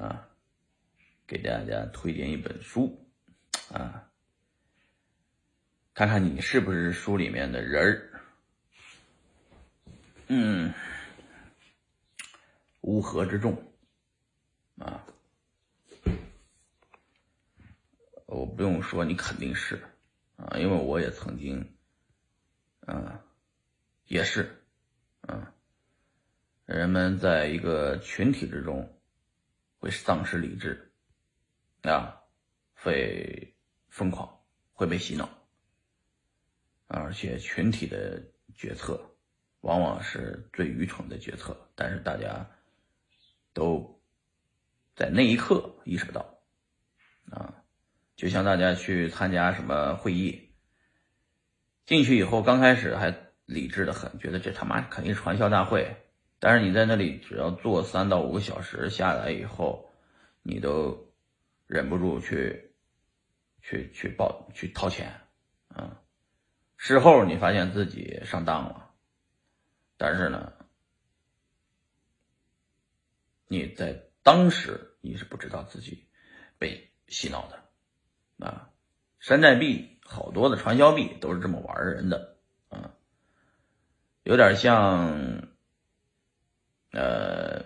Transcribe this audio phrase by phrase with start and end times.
[0.00, 0.28] 啊，
[1.26, 3.04] 给大家推荐一本书
[3.72, 4.08] 啊，
[5.92, 8.20] 看看你是不是书里面的人儿。
[10.28, 10.72] 嗯，
[12.82, 13.72] 乌合之众
[14.78, 15.04] 啊，
[18.26, 19.82] 我不用说，你肯定是
[20.36, 21.74] 啊，因为我也曾经，
[22.86, 23.20] 啊，
[24.06, 24.62] 也是，
[25.22, 25.52] 啊。
[26.66, 28.97] 人们在一个群体之中
[29.78, 30.92] 会丧失理智，
[31.82, 32.20] 啊，
[32.74, 33.54] 会
[33.88, 34.40] 疯狂，
[34.72, 35.28] 会被洗脑，
[36.88, 38.22] 而且群体的
[38.54, 39.00] 决策
[39.60, 42.50] 往往是最愚蠢的决策，但是大家
[43.52, 44.02] 都
[44.96, 46.40] 在那一刻意识不到，
[47.30, 47.62] 啊，
[48.16, 50.52] 就像大家去参加什么会议，
[51.86, 53.14] 进去以后刚开始还
[53.44, 55.96] 理智的很，觉得这他妈肯定是传销大会。
[56.40, 59.90] 但是你在那里只要坐三到五个小时下来以后，
[60.42, 61.12] 你都
[61.66, 62.72] 忍不住去
[63.60, 65.20] 去去报去掏钱，
[65.66, 66.00] 啊，
[66.76, 68.90] 事后你发现自己上当了，
[69.96, 70.52] 但是呢，
[73.48, 76.06] 你在当时你是不知道自己
[76.56, 78.70] 被洗脑的，啊，
[79.18, 82.36] 山寨币好多的传销币都是这么玩人的，
[82.68, 82.94] 啊，
[84.22, 85.47] 有点像。
[86.98, 87.64] 呃，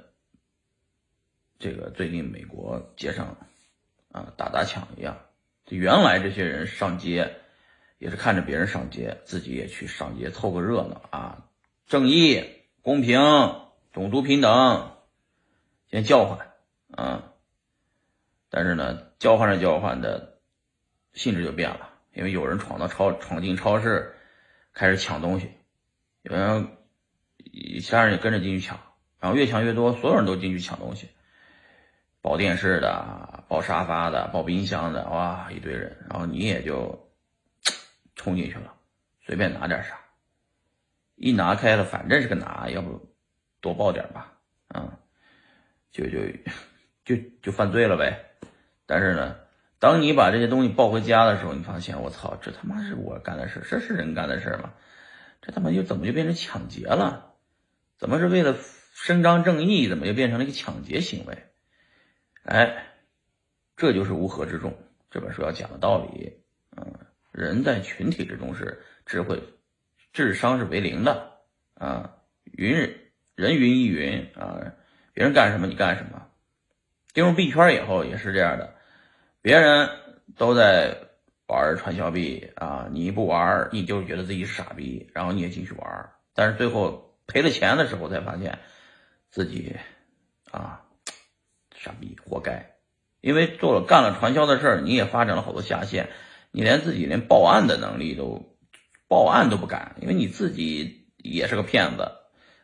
[1.58, 3.38] 这个最近美国街上
[4.10, 5.16] 啊打砸抢一样，
[5.70, 7.36] 原来这些人上街
[7.96, 11.48] 也是看着别人上街，自己也去上街凑个热闹啊，
[11.86, 12.44] 正义、
[12.82, 13.18] 公平、
[13.94, 14.98] 种族平等，
[15.90, 16.52] 先叫唤
[16.90, 17.32] 啊，
[18.50, 20.40] 但是呢，叫唤着叫唤的
[21.14, 24.14] 性质就变了，因为有人闯到超闯进超市
[24.74, 25.50] 开始抢东西，
[26.20, 26.76] 有人
[27.80, 28.78] 其他人也跟着进去抢。
[29.22, 31.08] 然后越抢越多，所有人都进去抢东西，
[32.20, 35.96] 抱电视的、抱沙发的、抱冰箱的，哇，一堆人。
[36.10, 37.08] 然后你也就
[38.16, 38.74] 冲进去了，
[39.24, 39.96] 随便拿点啥，
[41.14, 43.14] 一拿开了，反正是个拿，要不
[43.60, 44.32] 多抱点吧，
[44.66, 44.98] 啊，
[45.92, 46.18] 就就
[47.04, 48.32] 就就犯罪了呗。
[48.86, 49.36] 但是呢，
[49.78, 54.72] 当你把这些东西抱回家的时候，你发现，我操，这他妈是我干的事，这是人干的事吗？
[55.40, 57.34] 这他妈又怎么就变成抢劫了？
[57.96, 58.56] 怎么是为了？
[58.92, 61.36] 伸张正义怎么又变成了一个抢劫行为？
[62.44, 62.86] 哎，
[63.76, 64.76] 这就是乌合之众。
[65.10, 66.40] 这本书要讲的道理，
[66.76, 66.94] 嗯，
[67.32, 69.42] 人在群体之中是智慧、
[70.12, 71.38] 智商是为零的
[71.74, 72.16] 啊。
[72.44, 72.74] 云
[73.34, 74.72] 人云亦云啊，
[75.12, 76.28] 别人干什么你干什么。
[77.12, 78.74] 进入币圈以后也是这样的，
[79.40, 79.88] 别人
[80.36, 80.96] 都在
[81.46, 88.58] 玩传销币啊，你不玩你就觉得自己是傻逼，然后你也进去玩，但是最后赔了钱的时候才发现。
[89.32, 89.74] 自己
[90.50, 90.84] 啊，
[91.74, 92.76] 傻逼，活该！
[93.22, 96.10] 因为做了干了传销的事儿，你也发展了好多下线，
[96.50, 98.54] 你连自己连报案的能力都
[99.08, 102.12] 报案都不敢，因为你自己也是个骗子。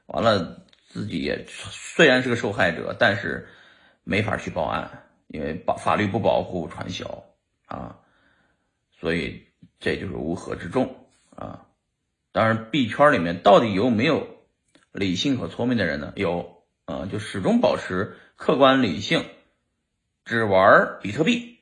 [0.04, 3.48] 完了，自己也虽然是个受害者，但是
[4.04, 7.24] 没法去报案，因为保法律不保护传销
[7.64, 8.00] 啊，
[9.00, 9.46] 所以
[9.80, 11.64] 这就是乌合之众啊。
[12.30, 14.26] 当然，币圈里面到底有没有
[14.92, 16.12] 理性和聪明的人呢？
[16.14, 16.57] 有。
[16.88, 19.26] 啊，就始终保持客观理性，
[20.24, 21.58] 只玩比特币，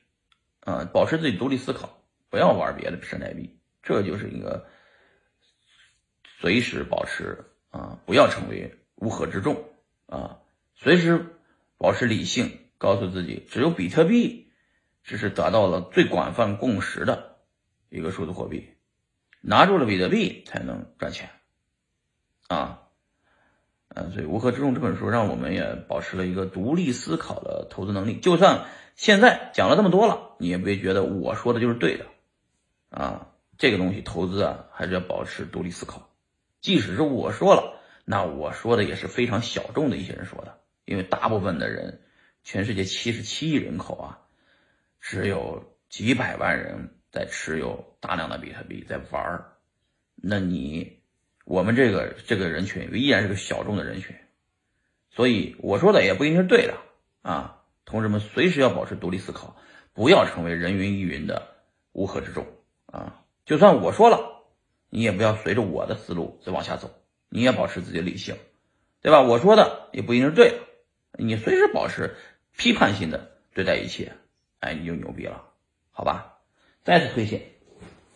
[0.61, 4.69] 啊，保持自己独立思考，不要玩别的山寨币，这就是一个
[6.39, 9.69] 随时保持啊，不要成为乌合之众
[10.05, 10.39] 啊，
[10.75, 11.35] 随时
[11.77, 14.49] 保持理性，告诉自己，只有比特币，
[15.03, 17.35] 这是达到了最广泛共识的
[17.89, 18.69] 一个数字货币，
[19.41, 21.29] 拿住了比特币才能赚钱，
[22.47, 22.86] 啊。
[23.89, 28.19] 嗯，所以《乌合之众》这本书让我们也保持了一个独立思考的投资能力。
[28.19, 28.65] 就算
[28.95, 32.05] 现在讲了这么多了，你也别觉得我说的就是对的，
[32.89, 36.09] 啊，这个东西投资啊，还是要保持独立思考。
[36.61, 42.01] 即使是我说了，那我说的也是非常小众的一些人说的，因为大部分的人，
[42.43, 44.19] 全世界七十七亿人口啊，
[44.99, 49.53] 只有几百万人在持有大量的比特币在玩儿，
[50.15, 50.97] 那你。
[51.49, 54.13] 我们这个这个人群依然是个小众的人群，
[55.09, 56.73] 所以我说的也不一定是对的
[57.21, 57.63] 啊！
[57.85, 59.55] 同志们随时要保持独立思考，
[59.93, 61.55] 不要成为人云亦云的
[61.93, 62.45] 乌合之众
[62.87, 63.23] 啊！
[63.45, 64.43] 就算我说了，
[64.89, 66.93] 你也不要随着我的思路再往下走，
[67.29, 68.35] 你也保持自己的理性，
[69.01, 69.21] 对吧？
[69.21, 70.57] 我说的也不一定是对的，
[71.13, 72.17] 你随时保持
[72.57, 74.11] 批判性的对待一切，
[74.59, 75.45] 哎，你就牛逼了，
[75.91, 76.39] 好吧？
[76.83, 77.41] 再次推荐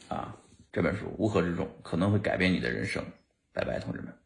[0.09, 0.35] 啊，
[0.73, 3.05] 这本书《乌合之众》可能会改变你的人生。
[3.53, 4.20] 拜拜，同志们。